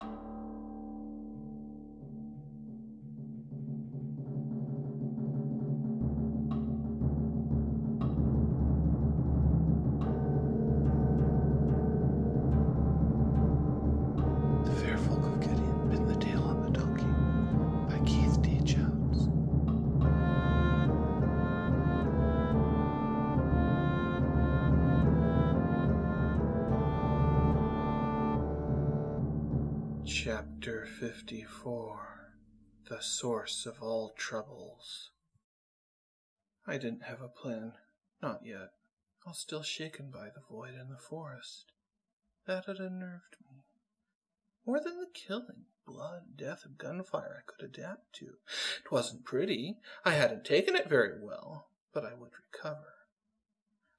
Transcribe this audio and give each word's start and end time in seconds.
The 0.00 0.33
Chapter 30.24 30.86
54 30.86 32.30
The 32.88 33.02
Source 33.02 33.66
of 33.66 33.82
All 33.82 34.14
Troubles. 34.16 35.10
I 36.66 36.78
didn't 36.78 37.02
have 37.02 37.20
a 37.20 37.28
plan, 37.28 37.74
not 38.22 38.40
yet. 38.42 38.70
I 39.26 39.28
was 39.28 39.38
still 39.38 39.62
shaken 39.62 40.10
by 40.10 40.28
the 40.34 40.40
void 40.50 40.70
in 40.80 40.88
the 40.88 40.96
forest. 40.96 41.72
That 42.46 42.64
had 42.64 42.78
unnerved 42.78 43.36
me. 43.46 43.64
More 44.66 44.80
than 44.82 44.96
the 44.96 45.08
killing, 45.12 45.66
blood, 45.86 46.38
death, 46.38 46.62
and 46.64 46.78
gunfire 46.78 47.42
I 47.42 47.52
could 47.52 47.62
adapt 47.62 48.14
to. 48.14 48.24
It 48.82 48.90
wasn't 48.90 49.26
pretty. 49.26 49.76
I 50.06 50.12
hadn't 50.12 50.46
taken 50.46 50.74
it 50.74 50.88
very 50.88 51.20
well, 51.22 51.68
but 51.92 52.06
I 52.06 52.14
would 52.14 52.30
recover. 52.50 52.94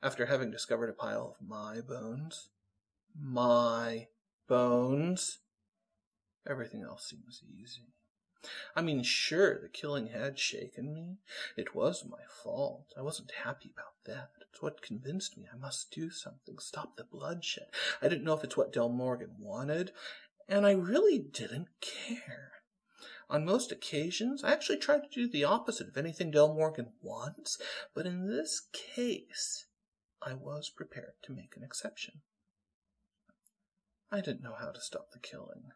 After 0.02 0.26
having 0.26 0.50
discovered 0.50 0.90
a 0.90 0.94
pile 0.94 1.36
of 1.40 1.48
my 1.48 1.82
bones, 1.82 2.50
my 3.16 4.08
bones, 4.48 5.38
everything 6.48 6.84
else 6.84 7.10
seems 7.10 7.42
easy. 7.44 7.94
I 8.76 8.82
mean, 8.82 9.02
sure, 9.02 9.60
the 9.60 9.70
killing 9.70 10.08
had 10.08 10.38
shaken 10.38 10.94
me. 10.94 11.18
It 11.58 11.74
was 11.74 12.06
my 12.06 12.24
fault. 12.44 12.94
I 12.98 13.02
wasn't 13.02 13.32
happy 13.44 13.72
about 13.74 13.96
that. 14.06 14.30
It's 14.52 14.62
what 14.62 14.82
convinced 14.82 15.38
me 15.38 15.48
I 15.52 15.58
must 15.58 15.92
do 15.92 16.10
something, 16.10 16.60
stop 16.60 16.96
the 16.96 17.04
bloodshed. 17.04 17.68
I 18.02 18.08
didn't 18.08 18.24
know 18.24 18.34
if 18.34 18.44
it's 18.44 18.56
what 18.56 18.72
Del 18.72 18.90
Morgan 18.90 19.36
wanted, 19.40 19.92
and 20.48 20.66
I 20.66 20.72
really 20.72 21.18
didn't 21.18 21.70
care. 21.82 22.52
On 23.30 23.44
most 23.44 23.72
occasions, 23.72 24.44
I 24.44 24.52
actually 24.52 24.78
try 24.78 25.00
to 25.00 25.08
do 25.12 25.28
the 25.28 25.44
opposite 25.44 25.88
of 25.88 25.98
anything 25.98 26.30
Del 26.30 26.54
Morgan 26.54 26.94
wants, 27.02 27.58
but 27.96 28.06
in 28.06 28.28
this 28.28 28.68
case, 28.72 29.66
I 30.22 30.36
was 30.36 30.70
prepared 30.70 31.14
to 31.24 31.34
make 31.34 31.58
an 31.58 31.64
exception. 31.64 32.22
I 34.12 34.22
didn't 34.22 34.44
know 34.44 34.56
how 34.60 34.72
to 34.72 34.80
stop 34.82 35.12
the 35.12 35.20
killing. 35.20 35.72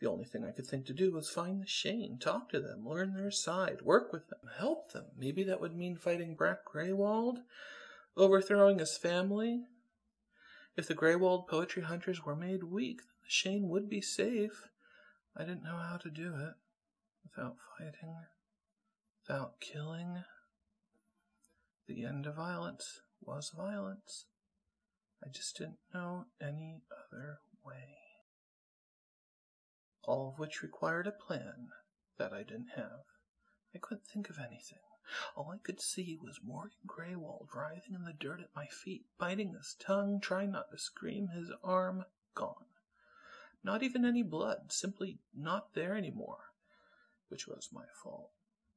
The 0.00 0.08
only 0.08 0.24
thing 0.24 0.44
I 0.44 0.52
could 0.52 0.66
think 0.66 0.86
to 0.86 0.94
do 0.94 1.12
was 1.12 1.28
find 1.28 1.60
the 1.60 1.66
Shane, 1.66 2.18
talk 2.18 2.48
to 2.50 2.60
them, 2.60 2.88
learn 2.88 3.14
their 3.14 3.30
side, 3.30 3.82
work 3.82 4.12
with 4.12 4.28
them, 4.28 4.38
help 4.56 4.92
them. 4.92 5.06
Maybe 5.16 5.42
that 5.44 5.60
would 5.60 5.76
mean 5.76 5.96
fighting 5.96 6.34
Brack 6.34 6.58
Greywald, 6.72 7.38
overthrowing 8.16 8.78
his 8.78 8.96
family. 8.96 9.64
If 10.76 10.86
the 10.86 10.94
Greywald 10.94 11.48
poetry 11.48 11.82
hunters 11.82 12.24
were 12.24 12.36
made 12.36 12.64
weak, 12.64 12.98
then 12.98 13.08
the 13.24 13.30
Shane 13.30 13.68
would 13.68 13.90
be 13.90 14.00
safe. 14.00 14.68
I 15.36 15.44
didn't 15.44 15.64
know 15.64 15.76
how 15.76 15.96
to 15.98 16.10
do 16.10 16.34
it 16.34 16.54
without 17.24 17.56
fighting, 17.78 18.14
without 19.26 19.60
killing. 19.60 20.24
The 21.88 22.04
end 22.04 22.26
of 22.26 22.36
violence 22.36 23.00
was 23.20 23.52
violence. 23.54 24.26
I 25.24 25.28
just 25.30 25.56
didn't 25.58 25.78
know 25.92 26.26
any 26.40 26.82
other 26.90 27.40
way. 27.64 27.98
All 30.04 30.28
of 30.28 30.38
which 30.38 30.62
required 30.62 31.06
a 31.06 31.12
plan 31.12 31.68
that 32.18 32.32
I 32.32 32.42
didn't 32.42 32.72
have. 32.76 33.04
I 33.74 33.78
couldn't 33.78 34.06
think 34.06 34.28
of 34.28 34.38
anything. 34.38 34.78
All 35.36 35.50
I 35.52 35.58
could 35.58 35.80
see 35.80 36.16
was 36.20 36.40
Morgan 36.42 36.78
Greywald 36.86 37.48
writhing 37.54 37.94
in 37.94 38.04
the 38.04 38.12
dirt 38.12 38.40
at 38.40 38.54
my 38.54 38.66
feet, 38.66 39.06
biting 39.18 39.54
his 39.54 39.74
tongue, 39.78 40.20
trying 40.20 40.52
not 40.52 40.70
to 40.70 40.78
scream, 40.78 41.28
his 41.28 41.50
arm 41.62 42.04
gone. 42.34 42.66
Not 43.64 43.82
even 43.82 44.04
any 44.04 44.22
blood, 44.22 44.72
simply 44.72 45.18
not 45.34 45.74
there 45.74 45.96
anymore, 45.96 46.52
which 47.28 47.46
was 47.46 47.68
my 47.72 47.84
fault. 48.02 48.30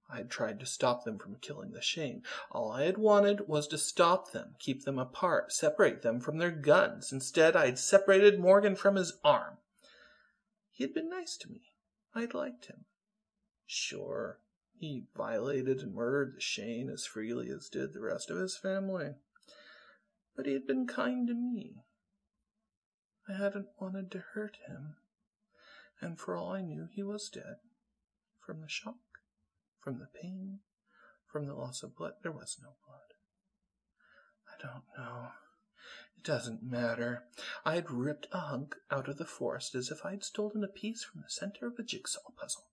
I 0.10 0.18
had 0.18 0.30
tried 0.30 0.60
to 0.60 0.66
stop 0.66 1.04
them 1.04 1.18
from 1.18 1.38
killing 1.38 1.72
the 1.72 1.82
Shane. 1.82 2.24
All 2.52 2.72
I 2.72 2.84
had 2.84 2.98
wanted 2.98 3.48
was 3.48 3.68
to 3.70 3.78
stop 3.78 4.32
them, 4.32 4.56
keep 4.60 4.84
them 4.84 5.00
apart, 5.00 5.52
separate 5.52 6.04
them 6.04 6.20
from 6.20 6.38
their 6.38 6.52
guns. 6.52 7.12
Instead, 7.12 7.56
I 7.56 7.66
had 7.66 7.80
separated 7.80 8.40
Morgan 8.40 8.76
from 8.76 8.96
his 8.96 9.14
arm. 9.24 9.58
He 10.72 10.84
had 10.84 10.94
been 10.94 11.10
nice 11.10 11.38
to 11.38 11.50
me. 11.50 11.72
I 12.14 12.22
had 12.22 12.34
liked 12.34 12.66
him. 12.66 12.86
Sure, 13.66 14.40
he 14.78 15.06
violated 15.16 15.82
and 15.82 15.94
murdered 15.94 16.36
the 16.36 16.42
Shane 16.42 16.90
as 16.90 17.06
freely 17.06 17.50
as 17.50 17.70
did 17.70 17.94
the 17.94 18.02
rest 18.02 18.30
of 18.30 18.38
his 18.38 18.56
family. 18.56 19.16
But 20.36 20.46
he 20.46 20.54
had 20.54 20.68
been 20.68 20.86
kind 20.86 21.28
to 21.28 21.34
me. 21.34 21.84
I 23.28 23.34
hadn't 23.34 23.70
wanted 23.80 24.12
to 24.12 24.24
hurt 24.34 24.58
him. 24.68 24.98
And 26.00 26.20
for 26.20 26.36
all 26.36 26.52
I 26.52 26.62
knew, 26.62 26.88
he 26.92 27.02
was 27.02 27.30
dead. 27.30 27.58
From 28.46 28.62
the 28.62 28.70
shock, 28.70 28.98
from 29.86 30.00
the 30.00 30.08
pain, 30.20 30.62
from 31.32 31.46
the 31.46 31.54
loss 31.54 31.84
of 31.84 31.96
blood. 31.96 32.14
There 32.24 32.32
was 32.32 32.58
no 32.60 32.70
blood. 32.88 33.14
I 34.50 34.62
don't 34.62 34.84
know. 34.98 35.28
It 36.18 36.24
doesn't 36.24 36.64
matter. 36.64 37.26
I 37.64 37.76
had 37.76 37.92
ripped 37.92 38.28
a 38.32 38.40
hunk 38.40 38.76
out 38.90 39.08
of 39.08 39.18
the 39.18 39.26
forest 39.26 39.76
as 39.76 39.92
if 39.92 40.04
I 40.04 40.12
had 40.12 40.24
stolen 40.24 40.64
a 40.64 40.68
piece 40.68 41.04
from 41.04 41.22
the 41.22 41.30
center 41.30 41.68
of 41.68 41.78
a 41.78 41.84
jigsaw 41.84 42.32
puzzle 42.36 42.66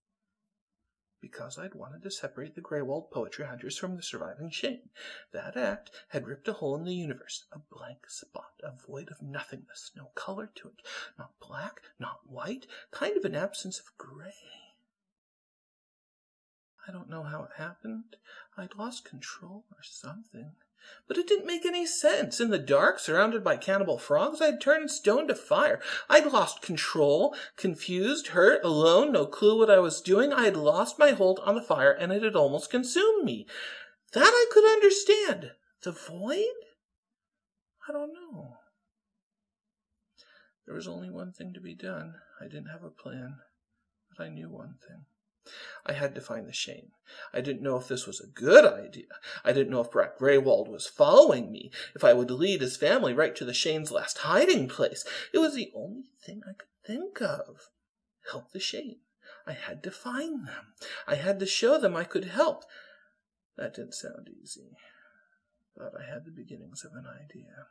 because 1.21 1.59
I'd 1.59 1.75
wanted 1.75 2.03
to 2.03 2.11
separate 2.11 2.55
the 2.55 2.63
Greywald 2.63 3.11
poetry 3.13 3.45
hunters 3.45 3.79
from 3.79 3.95
the 3.95 4.03
surviving 4.03 4.51
Shane. 4.51 4.89
That 5.33 5.57
act 5.57 5.91
had 6.09 6.27
ripped 6.27 6.49
a 6.49 6.55
hole 6.55 6.75
in 6.77 6.85
the 6.85 6.95
universe, 6.95 7.45
a 7.53 7.59
blank 7.59 8.09
spot, 8.09 8.55
a 8.65 8.73
void 8.73 9.11
of 9.11 9.23
nothingness, 9.23 9.93
no 9.95 10.07
color 10.15 10.51
to 10.57 10.69
it, 10.69 10.83
not 11.19 11.39
black, 11.41 11.83
not 12.01 12.21
white, 12.27 12.67
kind 12.91 13.17
of 13.17 13.25
an 13.25 13.37
absence 13.37 13.79
of 13.79 13.97
gray. 13.99 14.33
I 16.87 16.93
don't 16.93 17.11
know 17.11 17.23
how 17.23 17.45
it 17.45 17.51
happened. 17.57 18.17
I'd 18.57 18.77
lost 18.77 19.05
control 19.05 19.65
or 19.71 19.83
something. 19.83 20.53
But 21.07 21.17
it 21.17 21.29
didn't 21.29 21.47
make 21.47 21.65
any 21.65 21.87
sense. 21.87 22.41
In 22.41 22.51
the 22.51 22.59
dark, 22.59 22.99
surrounded 22.99 23.45
by 23.45 23.57
cannibal 23.57 23.99
frogs, 23.99 24.41
I'd 24.41 24.61
turned 24.61 24.91
stone 24.91 25.29
to 25.29 25.35
fire. 25.35 25.81
I'd 26.11 26.27
lost 26.27 26.61
control, 26.61 27.37
confused, 27.57 28.29
hurt, 28.29 28.65
alone, 28.65 29.13
no 29.13 29.27
clue 29.27 29.57
what 29.59 29.71
I 29.71 29.79
was 29.79 30.01
doing. 30.01 30.33
I 30.33 30.45
had 30.45 30.57
lost 30.57 30.99
my 30.99 31.13
hold 31.13 31.39
on 31.45 31.55
the 31.55 31.63
fire, 31.63 31.93
and 31.93 32.11
it 32.11 32.25
had 32.25 32.35
almost 32.35 32.71
consumed 32.71 33.25
me. 33.25 33.47
That 34.13 34.27
I 34.27 34.47
could 34.53 34.65
understand. 34.65 35.53
The 35.83 35.93
void? 35.93 36.47
I 37.89 37.93
don't 37.93 38.13
know. 38.13 38.57
There 40.67 40.75
was 40.75 40.89
only 40.89 41.11
one 41.11 41.33
thing 41.33 41.53
to 41.55 41.61
be 41.61 41.75
done. 41.75 42.15
I 42.41 42.45
didn't 42.45 42.71
have 42.71 42.83
a 42.83 42.91
plan, 42.91 43.37
but 44.09 44.25
I 44.25 44.29
knew 44.29 44.49
one 44.49 44.79
thing. 44.87 45.05
I 45.85 45.93
had 45.93 46.15
to 46.15 46.21
find 46.21 46.47
the 46.47 46.53
Shane. 46.53 46.93
I 47.33 47.41
didn't 47.41 47.63
know 47.63 47.77
if 47.77 47.89
this 47.89 48.07
was 48.07 48.21
a 48.21 48.27
good 48.27 48.65
idea. 48.65 49.07
I 49.45 49.53
didn't 49.53 49.71
know 49.71 49.81
if 49.81 49.91
Brack 49.91 50.19
Greywald 50.19 50.69
was 50.69 50.87
following 50.87 51.51
me, 51.51 51.71
if 51.95 52.05
I 52.05 52.13
would 52.13 52.31
lead 52.31 52.61
his 52.61 52.77
family 52.77 53.13
right 53.13 53.35
to 53.37 53.45
the 53.45 53.53
Shane's 53.53 53.91
last 53.91 54.19
hiding 54.19 54.69
place. 54.69 55.05
It 55.33 55.39
was 55.39 55.55
the 55.55 55.73
only 55.75 56.05
thing 56.25 56.43
I 56.45 56.53
could 56.53 56.69
think 56.87 57.21
of. 57.21 57.71
Help 58.31 58.53
the 58.53 58.61
Shane. 58.61 59.01
I 59.47 59.53
had 59.53 59.83
to 59.83 59.91
find 59.91 60.47
them. 60.47 60.75
I 61.07 61.17
had 61.17 61.41
to 61.41 61.47
show 61.47 61.79
them 61.79 61.97
I 61.97 62.05
could 62.05 62.27
help. 62.27 62.65
That 63.57 63.75
didn't 63.75 63.95
sound 63.95 64.29
easy. 64.29 64.77
But 65.77 65.95
I 65.99 66.05
had 66.05 66.25
the 66.25 66.31
beginnings 66.31 66.85
of 66.85 66.93
an 66.93 67.07
idea. 67.07 67.67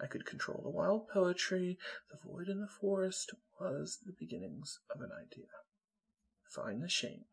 I 0.00 0.06
could 0.06 0.24
control 0.24 0.62
the 0.62 0.70
wild 0.70 1.08
poetry. 1.08 1.78
The 2.10 2.16
void 2.26 2.48
in 2.48 2.60
the 2.60 2.68
forest 2.68 3.34
was 3.60 3.98
the 4.06 4.14
beginnings 4.18 4.78
of 4.94 5.02
an 5.02 5.10
idea. 5.12 5.48
Find 6.50 6.82
the 6.82 6.88
Shane. 6.88 7.24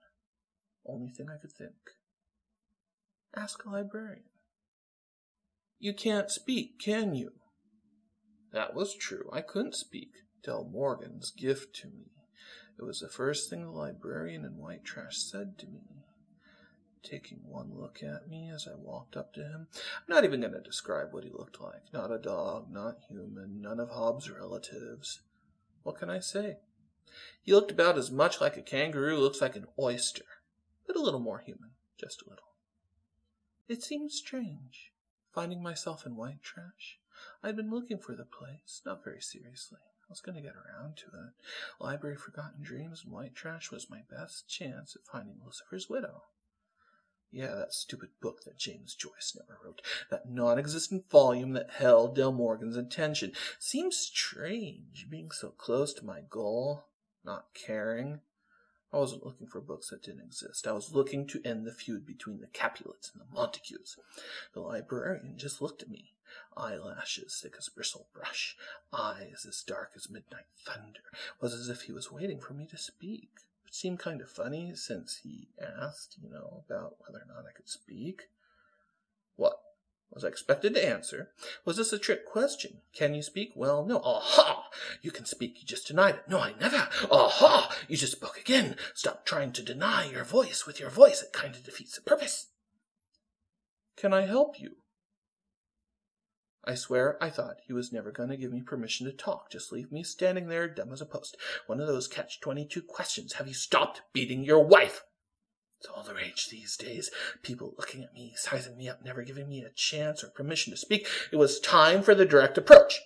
Only 0.85 1.09
thing 1.09 1.27
I 1.29 1.41
could 1.41 1.51
think. 1.51 1.73
Ask 3.35 3.65
a 3.65 3.69
librarian. 3.69 4.23
You 5.79 5.93
can't 5.93 6.31
speak, 6.31 6.79
can 6.79 7.13
you? 7.13 7.33
That 8.53 8.73
was 8.73 8.95
true. 8.95 9.29
I 9.33 9.41
couldn't 9.41 9.75
speak. 9.75 10.11
Del 10.43 10.63
Morgan's 10.63 11.31
gift 11.31 11.75
to 11.77 11.87
me. 11.87 12.11
It 12.79 12.83
was 12.83 12.99
the 12.99 13.09
first 13.09 13.49
thing 13.49 13.63
the 13.63 13.71
librarian 13.71 14.45
in 14.45 14.57
White 14.57 14.85
Trash 14.85 15.17
said 15.17 15.57
to 15.59 15.65
me. 15.65 16.05
Taking 17.03 17.39
one 17.43 17.71
look 17.73 18.03
at 18.03 18.27
me 18.27 18.49
as 18.53 18.67
I 18.67 18.75
walked 18.75 19.17
up 19.17 19.33
to 19.33 19.41
him. 19.41 19.67
I'm 19.75 20.15
not 20.15 20.23
even 20.23 20.41
going 20.41 20.53
to 20.53 20.61
describe 20.61 21.11
what 21.11 21.23
he 21.23 21.31
looked 21.31 21.59
like. 21.59 21.91
Not 21.93 22.11
a 22.11 22.19
dog, 22.19 22.71
not 22.71 22.97
human, 23.09 23.61
none 23.61 23.79
of 23.79 23.89
Hobbs' 23.89 24.29
relatives. 24.29 25.21
What 25.83 25.97
can 25.97 26.09
I 26.09 26.19
say? 26.19 26.57
He 27.43 27.53
looked 27.53 27.71
about 27.71 27.97
as 27.97 28.11
much 28.11 28.41
like 28.41 28.57
a 28.57 28.61
kangaroo 28.61 29.17
looks 29.17 29.41
like 29.41 29.55
an 29.55 29.67
oyster, 29.79 30.25
but 30.85 30.97
a 30.97 31.01
little 31.01 31.19
more 31.19 31.39
human, 31.39 31.71
just 31.97 32.21
a 32.21 32.29
little. 32.29 32.49
It 33.69 33.83
seemed 33.83 34.11
strange, 34.11 34.91
finding 35.33 35.63
myself 35.63 36.05
in 36.05 36.15
white 36.15 36.41
trash. 36.41 36.99
I'd 37.41 37.55
been 37.55 37.69
looking 37.69 37.99
for 37.99 38.15
the 38.15 38.25
place, 38.25 38.81
not 38.85 39.03
very 39.03 39.21
seriously. 39.21 39.79
I 39.79 40.11
was 40.11 40.21
going 40.21 40.35
to 40.35 40.41
get 40.41 40.55
around 40.55 40.97
to 40.97 41.05
it. 41.07 41.33
Library 41.79 42.15
Forgotten 42.15 42.63
Dreams 42.63 43.03
and 43.03 43.11
White 43.11 43.35
Trash 43.35 43.71
was 43.71 43.89
my 43.89 44.03
best 44.09 44.47
chance 44.47 44.95
at 44.95 45.05
finding 45.05 45.41
Lucifer's 45.43 45.89
widow. 45.89 46.23
Yeah, 47.29 47.55
that 47.55 47.73
stupid 47.73 48.09
book 48.21 48.43
that 48.45 48.57
James 48.57 48.95
Joyce 48.95 49.37
never 49.37 49.59
wrote. 49.63 49.81
That 50.09 50.29
non 50.29 50.57
existent 50.57 51.09
volume 51.09 51.51
that 51.53 51.71
held 51.71 52.15
Del 52.15 52.31
Morgan's 52.31 52.77
attention. 52.77 53.33
Seems 53.59 53.97
strange, 53.97 55.07
being 55.09 55.31
so 55.31 55.49
close 55.49 55.93
to 55.95 56.05
my 56.05 56.21
goal, 56.29 56.85
not 57.23 57.53
caring. 57.53 58.21
I 58.93 58.97
wasn't 58.97 59.25
looking 59.25 59.47
for 59.47 59.59
books 59.59 59.89
that 59.89 60.03
didn't 60.03 60.21
exist. 60.21 60.65
I 60.65 60.71
was 60.71 60.93
looking 60.93 61.27
to 61.27 61.41
end 61.43 61.65
the 61.65 61.73
feud 61.73 62.05
between 62.05 62.39
the 62.39 62.47
Capulets 62.47 63.11
and 63.11 63.21
the 63.21 63.33
Montagues. 63.33 63.97
The 64.53 64.61
librarian 64.61 65.37
just 65.37 65.61
looked 65.61 65.81
at 65.81 65.89
me. 65.89 66.13
Eyelashes 66.55 67.39
thick 67.41 67.55
as 67.57 67.69
bristle 67.69 68.07
brush, 68.13 68.57
eyes 68.93 69.45
as 69.47 69.63
dark 69.63 69.91
as 69.95 70.09
midnight 70.09 70.45
thunder. 70.65 71.01
was 71.41 71.53
as 71.53 71.69
if 71.69 71.83
he 71.83 71.91
was 71.91 72.11
waiting 72.11 72.39
for 72.39 72.53
me 72.53 72.65
to 72.67 72.77
speak. 72.77 73.29
It 73.65 73.75
seemed 73.75 73.99
kind 73.99 74.21
of 74.21 74.29
funny 74.29 74.73
since 74.75 75.17
he 75.23 75.49
asked, 75.61 76.17
you 76.21 76.29
know, 76.29 76.63
about 76.65 76.95
whether 76.99 77.19
or 77.19 77.27
not 77.27 77.45
I 77.47 77.51
could 77.51 77.69
speak. 77.69 78.29
Was 80.17 80.25
I 80.25 80.29
expected 80.29 80.73
to 80.73 80.83
answer? 80.83 81.29
Was 81.63 81.77
this 81.77 81.93
a 81.93 81.99
trick 81.99 82.25
question? 82.25 82.79
Can 82.91 83.13
you 83.13 83.21
speak? 83.21 83.51
Well, 83.53 83.85
no. 83.85 84.01
Aha! 84.03 84.67
You 84.99 85.11
can 85.11 85.25
speak. 85.25 85.59
You 85.59 85.67
just 85.67 85.85
denied 85.85 86.15
it. 86.15 86.23
No, 86.27 86.39
I 86.39 86.55
never. 86.59 86.89
Aha! 87.11 87.71
You 87.87 87.97
just 87.97 88.13
spoke 88.13 88.35
again. 88.35 88.77
Stop 88.95 89.27
trying 89.27 89.51
to 89.51 89.61
deny 89.61 90.09
your 90.09 90.23
voice 90.23 90.65
with 90.65 90.79
your 90.79 90.89
voice. 90.89 91.21
It 91.21 91.33
kind 91.33 91.53
of 91.53 91.63
defeats 91.63 91.93
the 91.93 92.01
purpose. 92.01 92.47
Can 93.95 94.11
I 94.11 94.25
help 94.25 94.59
you? 94.59 94.77
I 96.65 96.73
swear 96.73 97.23
I 97.23 97.29
thought 97.29 97.61
he 97.67 97.73
was 97.73 97.93
never 97.93 98.11
going 98.11 98.29
to 98.29 98.37
give 98.37 98.51
me 98.51 98.61
permission 98.61 99.05
to 99.05 99.13
talk, 99.13 99.51
just 99.51 99.71
leave 99.71 99.91
me 99.91 100.01
standing 100.01 100.47
there 100.47 100.67
dumb 100.67 100.91
as 100.91 100.99
a 100.99 101.05
post. 101.05 101.37
One 101.67 101.79
of 101.79 101.85
those 101.85 102.07
catch 102.07 102.39
22 102.39 102.81
questions. 102.81 103.33
Have 103.33 103.47
you 103.47 103.53
stopped 103.53 104.01
beating 104.13 104.43
your 104.43 104.65
wife? 104.65 105.03
It's 105.79 105.89
all 105.89 106.03
the 106.03 106.15
rage 106.15 106.49
these 106.49 106.75
days. 106.75 107.11
People 107.43 107.75
looking 107.77 108.03
at 108.03 108.13
me, 108.13 108.33
sizing 108.35 108.77
me 108.77 108.89
up, 108.89 109.03
never 109.03 109.23
giving 109.23 109.47
me 109.47 109.63
a 109.63 109.69
chance 109.69 110.23
or 110.23 110.29
permission 110.29 110.71
to 110.71 110.77
speak. 110.77 111.07
It 111.31 111.35
was 111.35 111.59
time 111.59 112.01
for 112.01 112.15
the 112.15 112.25
direct 112.25 112.57
approach. 112.57 113.01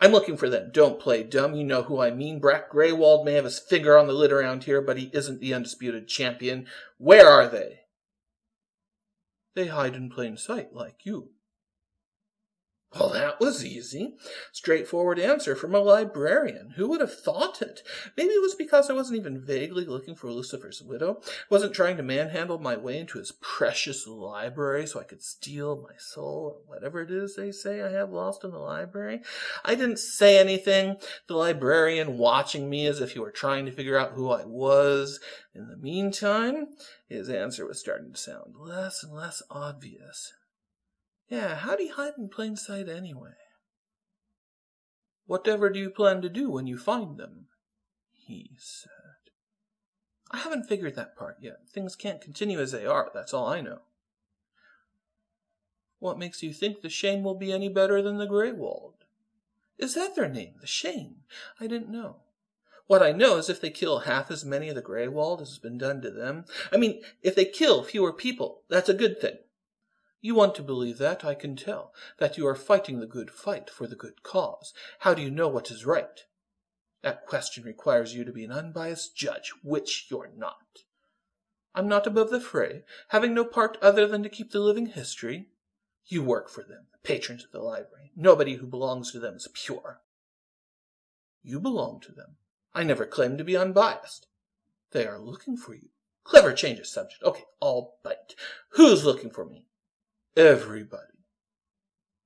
I'm 0.00 0.12
looking 0.12 0.36
for 0.36 0.50
them. 0.50 0.70
Don't 0.72 1.00
play 1.00 1.22
dumb. 1.22 1.54
You 1.54 1.64
know 1.64 1.82
who 1.82 2.00
I 2.00 2.10
mean. 2.10 2.40
Brack 2.40 2.70
Greywald 2.70 3.24
may 3.24 3.34
have 3.34 3.44
his 3.44 3.58
finger 3.58 3.96
on 3.96 4.06
the 4.06 4.12
lid 4.12 4.32
around 4.32 4.64
here, 4.64 4.82
but 4.82 4.98
he 4.98 5.10
isn't 5.14 5.40
the 5.40 5.54
undisputed 5.54 6.08
champion. 6.08 6.66
Where 6.98 7.28
are 7.28 7.48
they? 7.48 7.80
They 9.54 9.68
hide 9.68 9.94
in 9.94 10.10
plain 10.10 10.36
sight, 10.36 10.74
like 10.74 11.06
you. 11.06 11.30
Well, 12.98 13.10
that 13.10 13.40
was 13.40 13.64
easy. 13.64 14.14
Straightforward 14.52 15.18
answer 15.18 15.54
from 15.54 15.74
a 15.74 15.80
librarian. 15.80 16.70
Who 16.76 16.88
would 16.88 17.00
have 17.00 17.14
thought 17.14 17.60
it? 17.60 17.82
Maybe 18.16 18.30
it 18.30 18.42
was 18.42 18.54
because 18.54 18.88
I 18.88 18.94
wasn't 18.94 19.18
even 19.18 19.40
vaguely 19.40 19.84
looking 19.84 20.14
for 20.14 20.30
Lucifer's 20.30 20.82
widow. 20.82 21.20
I 21.22 21.30
Wasn't 21.50 21.74
trying 21.74 21.98
to 21.98 22.02
manhandle 22.02 22.58
my 22.58 22.76
way 22.76 22.98
into 22.98 23.18
his 23.18 23.32
precious 23.32 24.06
library 24.06 24.86
so 24.86 25.00
I 25.00 25.04
could 25.04 25.22
steal 25.22 25.76
my 25.76 25.96
soul 25.98 26.56
or 26.56 26.74
whatever 26.74 27.02
it 27.02 27.10
is 27.10 27.36
they 27.36 27.52
say 27.52 27.82
I 27.82 27.90
have 27.90 28.10
lost 28.10 28.44
in 28.44 28.50
the 28.50 28.58
library. 28.58 29.20
I 29.64 29.74
didn't 29.74 29.98
say 29.98 30.38
anything. 30.38 30.96
The 31.26 31.36
librarian 31.36 32.18
watching 32.18 32.70
me 32.70 32.86
as 32.86 33.00
if 33.00 33.12
he 33.12 33.18
were 33.18 33.30
trying 33.30 33.66
to 33.66 33.72
figure 33.72 33.98
out 33.98 34.12
who 34.12 34.30
I 34.30 34.44
was. 34.44 35.20
In 35.54 35.68
the 35.68 35.76
meantime, 35.76 36.68
his 37.08 37.28
answer 37.28 37.66
was 37.66 37.78
starting 37.78 38.12
to 38.12 38.18
sound 38.18 38.54
less 38.58 39.02
and 39.02 39.12
less 39.12 39.42
obvious. 39.50 40.32
Yeah, 41.28 41.56
how 41.56 41.76
do 41.76 41.84
you 41.84 41.92
hide 41.94 42.14
in 42.16 42.28
plain 42.28 42.56
sight 42.56 42.88
anyway? 42.88 43.34
Whatever 45.26 45.70
do 45.70 45.80
you 45.80 45.90
plan 45.90 46.22
to 46.22 46.28
do 46.28 46.50
when 46.50 46.66
you 46.66 46.78
find 46.78 47.18
them? 47.18 47.46
He 48.12 48.52
said. 48.58 48.90
I 50.30 50.38
haven't 50.38 50.68
figured 50.68 50.94
that 50.96 51.16
part 51.16 51.38
yet. 51.40 51.68
Things 51.68 51.96
can't 51.96 52.20
continue 52.20 52.60
as 52.60 52.72
they 52.72 52.86
are, 52.86 53.10
that's 53.12 53.34
all 53.34 53.46
I 53.46 53.60
know. 53.60 53.80
What 55.98 56.18
makes 56.18 56.42
you 56.42 56.52
think 56.52 56.80
the 56.80 56.88
Shane 56.88 57.22
will 57.22 57.34
be 57.34 57.52
any 57.52 57.68
better 57.68 58.02
than 58.02 58.18
the 58.18 58.26
Greywald? 58.26 58.92
Is 59.78 59.94
that 59.94 60.14
their 60.14 60.28
name, 60.28 60.54
the 60.60 60.66
Shane? 60.66 61.16
I 61.60 61.66
didn't 61.66 61.90
know. 61.90 62.16
What 62.86 63.02
I 63.02 63.10
know 63.12 63.36
is 63.36 63.50
if 63.50 63.60
they 63.60 63.70
kill 63.70 64.00
half 64.00 64.30
as 64.30 64.44
many 64.44 64.68
of 64.68 64.76
the 64.76 64.82
Greywald 64.82 65.40
as 65.40 65.48
has 65.48 65.58
been 65.58 65.78
done 65.78 66.00
to 66.02 66.10
them, 66.10 66.44
I 66.72 66.76
mean, 66.76 67.02
if 67.22 67.34
they 67.34 67.44
kill 67.44 67.82
fewer 67.82 68.12
people, 68.12 68.62
that's 68.68 68.88
a 68.88 68.94
good 68.94 69.20
thing. 69.20 69.38
You 70.20 70.34
want 70.34 70.54
to 70.56 70.62
believe 70.62 70.98
that, 70.98 71.24
I 71.24 71.34
can 71.34 71.56
tell, 71.56 71.92
that 72.18 72.36
you 72.36 72.46
are 72.46 72.54
fighting 72.54 73.00
the 73.00 73.06
good 73.06 73.30
fight 73.30 73.70
for 73.70 73.86
the 73.86 73.96
good 73.96 74.22
cause. 74.22 74.72
How 75.00 75.14
do 75.14 75.22
you 75.22 75.30
know 75.30 75.48
what 75.48 75.70
is 75.70 75.86
right? 75.86 76.24
That 77.02 77.26
question 77.26 77.64
requires 77.64 78.14
you 78.14 78.24
to 78.24 78.32
be 78.32 78.44
an 78.44 78.50
unbiased 78.50 79.16
judge, 79.16 79.52
which 79.62 80.06
you're 80.10 80.30
not. 80.36 80.82
I'm 81.74 81.88
not 81.88 82.06
above 82.06 82.30
the 82.30 82.40
fray, 82.40 82.84
having 83.08 83.34
no 83.34 83.44
part 83.44 83.76
other 83.82 84.06
than 84.06 84.22
to 84.22 84.28
keep 84.28 84.50
the 84.50 84.60
living 84.60 84.86
history. 84.86 85.48
You 86.06 86.22
work 86.22 86.48
for 86.48 86.62
them, 86.62 86.86
the 86.92 86.98
patrons 87.06 87.44
of 87.44 87.52
the 87.52 87.60
library. 87.60 88.12
Nobody 88.16 88.54
who 88.54 88.66
belongs 88.66 89.12
to 89.12 89.20
them 89.20 89.34
is 89.34 89.46
pure. 89.52 90.00
You 91.42 91.60
belong 91.60 92.00
to 92.00 92.12
them. 92.12 92.36
I 92.74 92.82
never 92.82 93.04
claimed 93.04 93.38
to 93.38 93.44
be 93.44 93.56
unbiased. 93.56 94.26
They 94.92 95.06
are 95.06 95.20
looking 95.20 95.56
for 95.56 95.74
you. 95.74 95.90
Clever 96.24 96.54
change 96.54 96.78
of 96.78 96.86
subject. 96.86 97.22
Okay, 97.22 97.44
I'll 97.60 97.96
bite. 98.02 98.34
Who's 98.70 99.04
looking 99.04 99.30
for 99.30 99.44
me? 99.44 99.65
Everybody. 100.36 101.02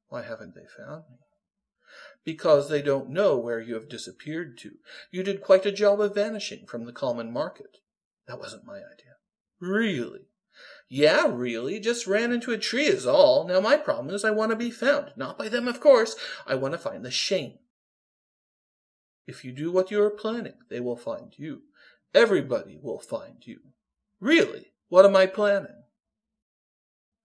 Why 0.09 0.23
haven't 0.23 0.55
they 0.55 0.67
found 0.77 1.05
me? 1.09 1.19
Because 2.25 2.69
they 2.69 2.83
don't 2.83 3.11
know 3.11 3.37
where 3.37 3.61
you 3.61 3.75
have 3.75 3.89
disappeared 3.89 4.59
to. 4.59 4.73
You 5.11 5.23
did 5.23 5.41
quite 5.41 5.65
a 5.65 5.73
job 5.73 6.01
of 6.01 6.15
vanishing 6.15 6.67
from 6.67 6.85
the 6.85 6.93
common 6.93 7.33
market. 7.33 7.79
That 8.27 8.41
wasn't 8.41 8.67
my 8.67 8.77
idea. 8.77 9.17
Really? 9.61 10.27
Yeah, 10.89 11.29
really. 11.29 11.79
Just 11.79 12.09
ran 12.09 12.33
into 12.33 12.51
a 12.53 12.59
tree 12.59 12.87
is 12.87 13.07
all. 13.07 13.47
Now 13.47 13.61
my 13.61 13.77
problem 13.77 14.13
is 14.13 14.25
I 14.25 14.33
want 14.33 14.51
to 14.51 14.57
be 14.57 14.71
found. 14.71 15.13
Not 15.17 15.39
by 15.39 15.49
them, 15.49 15.69
of 15.69 15.81
course. 15.81 16.17
I 16.47 16.57
want 16.57 16.73
to 16.73 16.79
find 16.79 17.05
the 17.05 17.11
Shane. 17.11 17.59
If 19.27 19.45
you 19.45 19.53
do 19.53 19.71
what 19.71 19.93
you 19.93 20.03
are 20.03 20.11
planning, 20.11 20.55
they 20.69 20.81
will 20.81 20.97
find 20.97 21.33
you. 21.37 21.63
Everybody 22.13 22.77
will 22.83 22.99
find 22.99 23.37
you. 23.47 23.61
Really? 24.19 24.73
What 24.89 25.07
am 25.07 25.15
I 25.15 25.27
planning? 25.27 25.85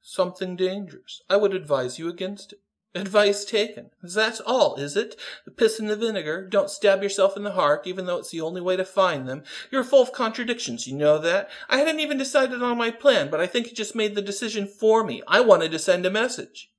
Something 0.06 0.56
dangerous. 0.56 1.24
I 1.30 1.36
would 1.36 1.54
advise 1.54 1.98
you 1.98 2.08
against 2.08 2.54
it. 2.54 2.60
Advice 2.94 3.44
taken. 3.44 3.90
That's 4.02 4.40
all, 4.40 4.76
is 4.76 4.96
it? 4.96 5.20
The 5.44 5.52
piss 5.52 5.80
and 5.80 5.90
the 5.90 5.98
vinegar. 5.98 6.48
Don't 6.48 6.70
stab 6.70 7.04
yourself 7.04 7.36
in 7.36 7.44
the 7.44 7.52
heart, 7.52 7.86
even 7.88 8.06
though 8.06 8.20
it's 8.20 8.30
the 8.30 8.40
only 8.40 8.62
way 8.62 8.78
to 8.78 8.86
find 8.86 9.28
them. 9.28 9.44
You're 9.70 9.84
full 9.84 10.04
of 10.04 10.14
contradictions, 10.14 10.88
you 10.88 10.96
know 10.96 11.18
that? 11.18 11.50
I 11.68 11.80
hadn't 11.80 12.00
even 12.00 12.18
decided 12.18 12.64
on 12.64 12.78
my 12.78 12.92
plan, 12.92 13.30
but 13.30 13.42
I 13.42 13.48
think 13.48 13.68
you 13.68 13.74
just 13.74 13.96
made 13.96 14.16
the 14.16 14.22
decision 14.22 14.68
for 14.68 15.04
me. 15.04 15.22
I 15.28 15.42
wanted 15.42 15.72
to 15.72 15.80
send 15.80 16.06
a 16.06 16.12
message. 16.12 16.72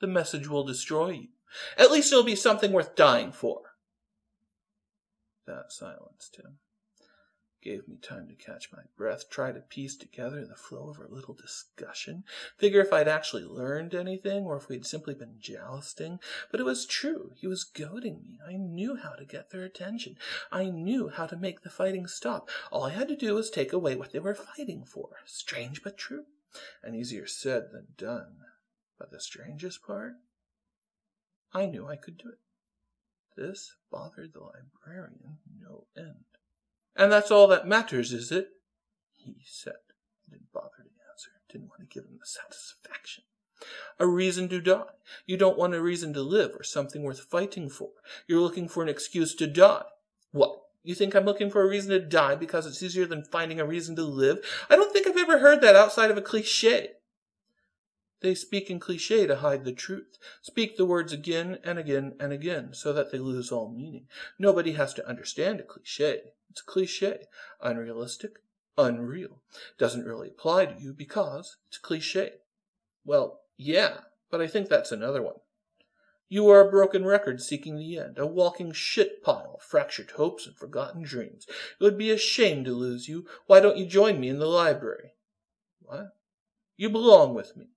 The 0.00 0.08
message 0.08 0.48
will 0.48 0.64
destroy 0.64 1.10
you. 1.10 1.28
At 1.76 1.92
least 1.92 2.10
it'll 2.10 2.24
be 2.24 2.34
something 2.34 2.72
worth 2.72 2.96
dying 2.96 3.30
for. 3.30 3.60
That 5.46 5.70
silenced 5.70 6.36
him 6.36 6.58
gave 7.68 7.86
me 7.86 7.98
time 8.00 8.26
to 8.26 8.34
catch 8.34 8.72
my 8.72 8.82
breath, 8.96 9.28
try 9.28 9.52
to 9.52 9.60
piece 9.60 9.94
together 9.94 10.42
the 10.46 10.56
flow 10.56 10.88
of 10.88 10.98
our 10.98 11.06
little 11.06 11.34
discussion, 11.34 12.24
figure 12.56 12.80
if 12.80 12.94
I'd 12.94 13.08
actually 13.08 13.44
learned 13.44 13.94
anything 13.94 14.44
or 14.44 14.56
if 14.56 14.70
we'd 14.70 14.86
simply 14.86 15.12
been 15.12 15.34
jousting. 15.38 16.18
But 16.50 16.60
it 16.60 16.62
was 16.62 16.86
true. 16.86 17.32
He 17.36 17.46
was 17.46 17.64
goading 17.64 18.22
me. 18.22 18.38
I 18.48 18.56
knew 18.56 18.96
how 18.96 19.10
to 19.10 19.26
get 19.26 19.50
their 19.50 19.64
attention. 19.64 20.16
I 20.50 20.70
knew 20.70 21.10
how 21.10 21.26
to 21.26 21.36
make 21.36 21.60
the 21.60 21.68
fighting 21.68 22.06
stop. 22.06 22.48
All 22.72 22.84
I 22.84 22.90
had 22.90 23.08
to 23.08 23.16
do 23.16 23.34
was 23.34 23.50
take 23.50 23.74
away 23.74 23.96
what 23.96 24.12
they 24.12 24.18
were 24.18 24.34
fighting 24.34 24.86
for. 24.86 25.10
Strange 25.26 25.82
but 25.82 25.98
true, 25.98 26.24
and 26.82 26.96
easier 26.96 27.26
said 27.26 27.64
than 27.70 27.88
done. 27.98 28.36
But 28.98 29.10
the 29.10 29.20
strangest 29.20 29.82
part? 29.82 30.14
I 31.52 31.66
knew 31.66 31.86
I 31.86 31.96
could 31.96 32.16
do 32.16 32.30
it. 32.30 32.38
This 33.36 33.76
bothered 33.90 34.32
the 34.32 34.40
librarian 34.40 35.36
no 35.60 35.86
end. 35.94 36.37
And 36.98 37.12
that's 37.12 37.30
all 37.30 37.46
that 37.46 37.66
matters, 37.66 38.12
is 38.12 38.32
it? 38.32 38.48
He 39.14 39.36
said. 39.44 39.74
didn't 40.28 40.52
bother 40.52 40.68
to 40.78 41.10
answer. 41.10 41.30
Didn't 41.48 41.68
want 41.68 41.80
to 41.80 41.86
give 41.86 42.04
him 42.04 42.18
the 42.18 42.26
satisfaction. 42.26 43.22
A 44.00 44.06
reason 44.06 44.48
to 44.48 44.60
die. 44.60 44.82
You 45.24 45.36
don't 45.36 45.56
want 45.56 45.74
a 45.74 45.80
reason 45.80 46.12
to 46.14 46.22
live 46.22 46.52
or 46.56 46.64
something 46.64 47.02
worth 47.04 47.20
fighting 47.20 47.70
for. 47.70 47.90
You're 48.26 48.40
looking 48.40 48.68
for 48.68 48.82
an 48.82 48.88
excuse 48.88 49.34
to 49.36 49.46
die. 49.46 49.84
What? 50.32 50.58
You 50.82 50.94
think 50.94 51.14
I'm 51.14 51.24
looking 51.24 51.50
for 51.50 51.62
a 51.62 51.68
reason 51.68 51.90
to 51.90 52.00
die 52.00 52.34
because 52.34 52.66
it's 52.66 52.82
easier 52.82 53.06
than 53.06 53.24
finding 53.24 53.60
a 53.60 53.64
reason 53.64 53.94
to 53.96 54.02
live? 54.02 54.40
I 54.68 54.74
don't 54.74 54.92
think 54.92 55.06
I've 55.06 55.16
ever 55.16 55.38
heard 55.38 55.60
that 55.60 55.76
outside 55.76 56.10
of 56.10 56.16
a 56.16 56.22
cliche. 56.22 56.90
They 58.20 58.34
speak 58.34 58.68
in 58.68 58.80
cliche 58.80 59.26
to 59.26 59.36
hide 59.36 59.64
the 59.64 59.72
truth. 59.72 60.18
Speak 60.42 60.76
the 60.76 60.86
words 60.86 61.12
again 61.12 61.58
and 61.62 61.78
again 61.78 62.16
and 62.18 62.32
again 62.32 62.74
so 62.74 62.92
that 62.92 63.12
they 63.12 63.18
lose 63.18 63.52
all 63.52 63.70
meaning. 63.70 64.08
Nobody 64.38 64.72
has 64.72 64.92
to 64.94 65.08
understand 65.08 65.60
a 65.60 65.62
cliche. 65.62 66.32
It's 66.50 66.60
a 66.60 66.64
cliche. 66.64 67.26
Unrealistic, 67.62 68.40
unreal. 68.76 69.40
Doesn't 69.78 70.04
really 70.04 70.28
apply 70.28 70.66
to 70.66 70.80
you 70.80 70.92
because 70.92 71.58
it's 71.68 71.76
a 71.76 71.80
cliche. 71.80 72.32
Well, 73.04 73.40
yeah, 73.56 73.98
but 74.30 74.40
I 74.40 74.48
think 74.48 74.68
that's 74.68 74.92
another 74.92 75.22
one. 75.22 75.36
You 76.28 76.48
are 76.50 76.60
a 76.60 76.70
broken 76.70 77.06
record 77.06 77.40
seeking 77.40 77.76
the 77.76 77.98
end, 77.98 78.18
a 78.18 78.26
walking 78.26 78.72
shit 78.72 79.22
pile 79.22 79.58
fractured 79.62 80.10
hopes 80.12 80.46
and 80.46 80.56
forgotten 80.56 81.02
dreams. 81.02 81.46
It 81.48 81.84
would 81.84 81.96
be 81.96 82.10
a 82.10 82.18
shame 82.18 82.64
to 82.64 82.72
lose 82.72 83.08
you. 83.08 83.26
Why 83.46 83.60
don't 83.60 83.78
you 83.78 83.86
join 83.86 84.20
me 84.20 84.28
in 84.28 84.38
the 84.38 84.46
library? 84.46 85.14
What? 85.80 86.16
You 86.76 86.90
belong 86.90 87.34
with 87.34 87.56
me. 87.56 87.70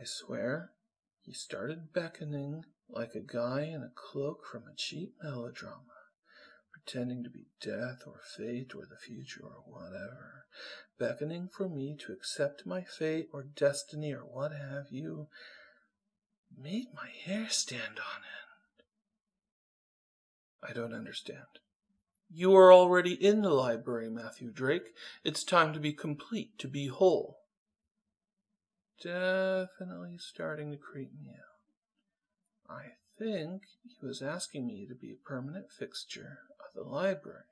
I 0.00 0.04
swear, 0.04 0.72
he 1.20 1.34
started 1.34 1.92
beckoning 1.92 2.64
like 2.88 3.14
a 3.14 3.20
guy 3.20 3.64
in 3.64 3.82
a 3.82 3.92
cloak 3.94 4.46
from 4.50 4.62
a 4.62 4.74
cheap 4.74 5.14
melodrama, 5.22 6.08
pretending 6.72 7.22
to 7.22 7.28
be 7.28 7.48
death 7.60 8.04
or 8.06 8.22
fate 8.34 8.72
or 8.74 8.86
the 8.86 8.96
future 8.96 9.44
or 9.44 9.62
whatever, 9.66 10.46
beckoning 10.98 11.50
for 11.52 11.68
me 11.68 11.98
to 12.00 12.12
accept 12.12 12.64
my 12.64 12.82
fate 12.82 13.28
or 13.34 13.42
destiny 13.42 14.14
or 14.14 14.22
what 14.22 14.52
have 14.52 14.86
you, 14.90 15.28
made 16.56 16.86
my 16.94 17.10
hair 17.10 17.50
stand 17.50 17.98
on 17.98 18.22
end. 18.22 18.86
I 20.62 20.72
don't 20.72 20.94
understand. 20.94 21.60
You 22.30 22.56
are 22.56 22.72
already 22.72 23.12
in 23.12 23.42
the 23.42 23.50
library, 23.50 24.08
Matthew 24.08 24.50
Drake. 24.50 24.94
It's 25.24 25.44
time 25.44 25.74
to 25.74 25.80
be 25.80 25.92
complete, 25.92 26.58
to 26.60 26.68
be 26.68 26.86
whole 26.86 27.39
definitely 29.02 30.18
starting 30.18 30.70
to 30.70 30.76
creep 30.76 31.10
me 31.12 31.30
out. 31.30 32.72
I 32.72 32.92
think 33.18 33.62
he 33.82 34.06
was 34.06 34.22
asking 34.22 34.66
me 34.66 34.86
to 34.86 34.94
be 34.94 35.12
a 35.12 35.28
permanent 35.28 35.70
fixture 35.70 36.38
of 36.58 36.74
the 36.74 36.88
library. 36.88 37.44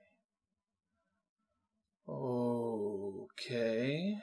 Okay. 2.09 4.19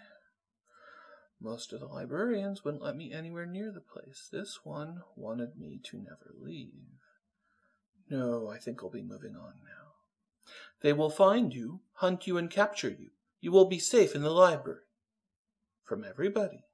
Most 1.41 1.73
of 1.73 1.79
the 1.79 1.87
librarians 1.87 2.63
wouldn't 2.63 2.83
let 2.83 2.95
me 2.95 3.13
anywhere 3.13 3.45
near 3.45 3.71
the 3.71 3.81
place. 3.81 4.27
This 4.31 4.61
one 4.63 5.01
wanted 5.15 5.57
me 5.57 5.79
to 5.83 5.97
never 5.97 6.33
leave. 6.39 6.71
No, 8.09 8.49
I 8.49 8.57
think 8.57 8.81
I'll 8.81 8.89
be 8.89 9.03
moving 9.03 9.35
on 9.35 9.53
now. 9.63 10.51
They 10.81 10.93
will 10.93 11.09
find 11.09 11.53
you, 11.53 11.81
hunt 11.95 12.27
you, 12.27 12.37
and 12.37 12.49
capture 12.49 12.89
you. 12.89 13.09
You 13.41 13.51
will 13.51 13.65
be 13.65 13.79
safe 13.79 14.15
in 14.15 14.23
the 14.23 14.31
library. 14.31 14.79
From 15.83 16.03
everybody. 16.03 16.64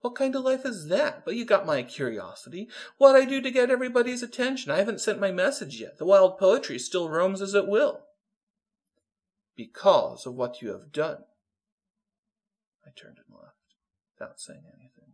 What 0.00 0.14
kind 0.14 0.34
of 0.34 0.44
life 0.44 0.64
is 0.64 0.88
that? 0.88 1.24
But 1.24 1.34
you 1.36 1.44
got 1.44 1.66
my 1.66 1.82
curiosity. 1.82 2.68
What 2.98 3.16
I 3.16 3.24
do 3.24 3.40
to 3.40 3.50
get 3.50 3.70
everybody's 3.70 4.22
attention? 4.22 4.70
I 4.70 4.78
haven't 4.78 5.00
sent 5.00 5.20
my 5.20 5.30
message 5.30 5.80
yet. 5.80 5.98
The 5.98 6.04
wild 6.04 6.38
poetry 6.38 6.78
still 6.78 7.08
roams 7.08 7.42
as 7.42 7.54
it 7.54 7.66
will. 7.66 8.02
Because 9.56 10.26
of 10.26 10.34
what 10.34 10.62
you 10.62 10.70
have 10.72 10.92
done. 10.92 11.24
I 12.86 12.90
turned 12.94 13.16
and 13.16 13.34
left, 13.34 13.56
without 14.18 14.38
saying 14.38 14.62
anything. 14.68 15.05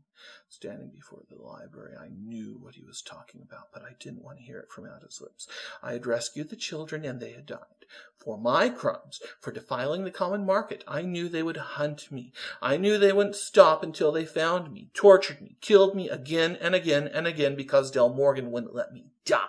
Standing 0.49 0.91
before 0.91 1.23
the 1.29 1.43
library, 1.43 1.95
I 1.97 2.09
knew 2.09 2.59
what 2.61 2.75
he 2.75 2.83
was 2.83 3.03
talking 3.03 3.43
about, 3.43 3.69
but 3.73 3.83
I 3.83 3.97
didn't 3.99 4.23
want 4.23 4.39
to 4.39 4.45
hear 4.45 4.59
it 4.59 4.71
from 4.71 4.87
out 4.87 5.03
his 5.03 5.21
lips. 5.21 5.49
I 5.83 5.93
had 5.93 6.07
rescued 6.07 6.51
the 6.51 6.57
children, 6.57 7.05
and 7.05 7.21
they 7.21 7.33
had 7.33 7.47
died. 7.47 7.87
For 8.17 8.39
my 8.39 8.69
crimes, 8.69 9.21
for 9.41 9.53
defiling 9.53 10.05
the 10.05 10.11
common 10.11 10.47
market, 10.47 10.85
I 10.87 11.03
knew 11.03 11.29
they 11.29 11.43
would 11.43 11.57
hunt 11.57 12.13
me. 12.13 12.33
I 12.61 12.77
knew 12.77 12.99
they 12.99 13.13
wouldn't 13.13 13.37
stop 13.37 13.83
until 13.83 14.13
they 14.13 14.25
found 14.25 14.73
me, 14.73 14.91
tortured 14.95 15.41
me, 15.41 15.57
killed 15.61 15.95
me 15.95 16.09
again 16.09 16.57
and 16.61 16.75
again 16.75 17.09
and 17.09 17.27
again 17.27 17.57
because 17.57 17.91
Del 17.91 18.15
Morgan 18.15 18.51
wouldn't 18.51 18.75
let 18.75 18.93
me 18.93 19.07
die. 19.25 19.49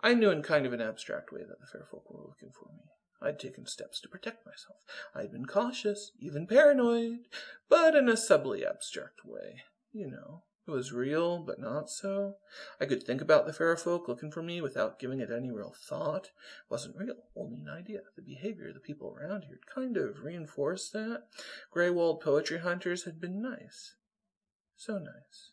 I 0.00 0.14
knew 0.14 0.30
in 0.30 0.42
kind 0.42 0.66
of 0.66 0.72
an 0.72 0.80
abstract 0.80 1.32
way 1.32 1.40
that 1.40 1.60
the 1.60 1.66
fair 1.66 1.86
folk 1.90 2.10
were 2.10 2.22
looking 2.22 2.52
for 2.52 2.72
me. 2.72 2.84
I'd 3.26 3.40
taken 3.40 3.66
steps 3.66 4.00
to 4.00 4.08
protect 4.08 4.46
myself. 4.46 4.78
I'd 5.12 5.32
been 5.32 5.46
cautious, 5.46 6.12
even 6.20 6.46
paranoid, 6.46 7.26
but 7.68 7.96
in 7.96 8.08
a 8.08 8.16
subtly 8.16 8.64
abstract 8.64 9.24
way. 9.24 9.62
You 9.92 10.08
know, 10.08 10.44
it 10.68 10.70
was 10.70 10.92
real, 10.92 11.40
but 11.40 11.58
not 11.58 11.90
so. 11.90 12.36
I 12.80 12.86
could 12.86 13.02
think 13.02 13.20
about 13.20 13.44
the 13.44 13.52
fair 13.52 13.76
folk 13.76 14.06
looking 14.06 14.30
for 14.30 14.42
me 14.42 14.60
without 14.60 15.00
giving 15.00 15.18
it 15.18 15.30
any 15.30 15.50
real 15.50 15.74
thought. 15.88 16.26
It 16.26 16.70
wasn't 16.70 16.96
real, 16.96 17.16
only 17.34 17.58
an 17.58 17.68
idea. 17.68 18.00
The 18.14 18.22
behavior 18.22 18.68
of 18.68 18.74
the 18.74 18.80
people 18.80 19.12
around 19.12 19.42
here 19.42 19.58
kind 19.74 19.96
of 19.96 20.22
reinforced 20.22 20.92
that. 20.92 21.24
Greywald 21.74 22.20
poetry 22.20 22.58
hunters 22.58 23.04
had 23.04 23.20
been 23.20 23.42
nice. 23.42 23.96
So 24.76 24.98
nice. 24.98 25.50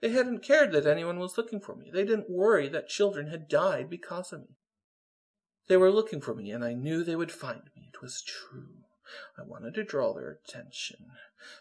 They 0.00 0.10
hadn't 0.10 0.42
cared 0.42 0.72
that 0.72 0.86
anyone 0.86 1.20
was 1.20 1.38
looking 1.38 1.60
for 1.60 1.76
me. 1.76 1.90
They 1.92 2.04
didn't 2.04 2.30
worry 2.30 2.68
that 2.68 2.88
children 2.88 3.28
had 3.28 3.48
died 3.48 3.88
because 3.88 4.32
of 4.32 4.40
me. 4.40 4.56
They 5.66 5.76
were 5.76 5.90
looking 5.90 6.20
for 6.20 6.34
me, 6.34 6.50
and 6.50 6.64
I 6.64 6.74
knew 6.74 7.02
they 7.02 7.16
would 7.16 7.32
find 7.32 7.62
me. 7.76 7.90
It 7.92 8.02
was 8.02 8.22
true. 8.22 8.84
I 9.38 9.42
wanted 9.42 9.74
to 9.74 9.84
draw 9.84 10.12
their 10.12 10.30
attention, 10.30 11.10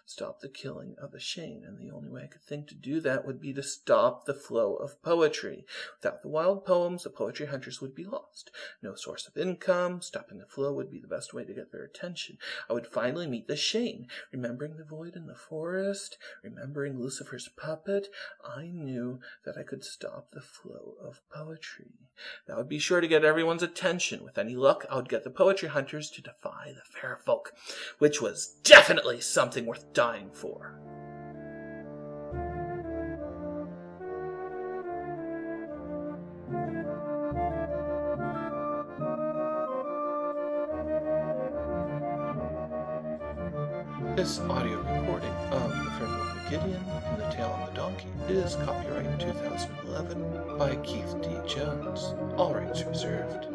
stop 0.05 0.39
the 0.39 0.49
killing 0.49 0.95
of 1.01 1.11
the 1.11 1.19
Shane, 1.19 1.63
and 1.65 1.77
the 1.77 1.91
only 1.91 2.09
way 2.09 2.23
I 2.23 2.27
could 2.27 2.43
think 2.43 2.67
to 2.67 2.75
do 2.75 2.99
that 3.01 3.25
would 3.25 3.39
be 3.39 3.53
to 3.53 3.63
stop 3.63 4.25
the 4.25 4.33
flow 4.33 4.75
of 4.75 5.01
poetry. 5.01 5.65
Without 5.97 6.21
the 6.21 6.29
wild 6.29 6.65
poems, 6.65 7.03
the 7.03 7.09
poetry 7.09 7.47
hunters 7.47 7.81
would 7.81 7.95
be 7.95 8.05
lost. 8.05 8.51
No 8.81 8.95
source 8.95 9.27
of 9.27 9.37
income, 9.37 10.01
stopping 10.01 10.39
the 10.39 10.45
flow 10.45 10.73
would 10.73 10.91
be 10.91 10.99
the 10.99 11.07
best 11.07 11.33
way 11.33 11.43
to 11.43 11.53
get 11.53 11.71
their 11.71 11.83
attention. 11.83 12.37
I 12.69 12.73
would 12.73 12.87
finally 12.87 13.27
meet 13.27 13.47
the 13.47 13.55
Shane, 13.55 14.07
remembering 14.31 14.77
the 14.77 14.83
void 14.83 15.15
in 15.15 15.27
the 15.27 15.35
forest, 15.35 16.17
remembering 16.43 16.99
Lucifer's 16.99 17.49
puppet. 17.49 18.07
I 18.43 18.67
knew 18.67 19.19
that 19.45 19.57
I 19.57 19.63
could 19.63 19.83
stop 19.83 20.31
the 20.31 20.41
flow 20.41 20.95
of 21.01 21.21
poetry. 21.29 22.09
That 22.47 22.57
would 22.57 22.69
be 22.69 22.79
sure 22.79 23.01
to 23.01 23.07
get 23.07 23.25
everyone's 23.25 23.63
attention. 23.63 24.23
With 24.23 24.37
any 24.37 24.55
luck, 24.55 24.85
I 24.89 24.95
would 24.95 25.09
get 25.09 25.23
the 25.23 25.29
poetry 25.29 25.69
hunters 25.69 26.11
to 26.11 26.21
defy 26.21 26.73
the 26.73 26.99
fair 26.99 27.17
folk, 27.25 27.51
which 27.97 28.21
was 28.21 28.59
definitely 28.63 29.19
something 29.21 29.65
worth 29.73 29.93
dying 29.93 30.29
for. 30.31 30.75
This 44.15 44.39
audio 44.41 44.77
recording 44.77 45.31
of 45.49 45.71
The 45.71 46.05
of 46.05 46.49
Gideon 46.51 46.73
and 46.75 47.19
The 47.19 47.29
Tale 47.31 47.45
of 47.47 47.69
the 47.71 47.75
Donkey 47.75 48.09
is 48.29 48.55
copyright 48.57 49.19
2011 49.19 50.57
by 50.59 50.75
Keith 50.83 51.15
D. 51.23 51.29
Jones. 51.47 52.13
All 52.37 52.53
rights 52.53 52.83
reserved. 52.83 53.47